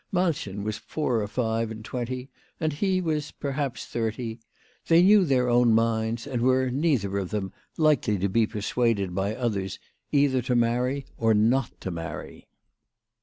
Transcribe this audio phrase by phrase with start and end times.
[0.11, 4.39] Malchen was four or five and twenty, and he was perhaps thirty.
[4.87, 9.35] They knew their own minds, and were, neither of them, likely to be persuaded by
[9.35, 9.77] others
[10.11, 12.47] either to marry or not to marry.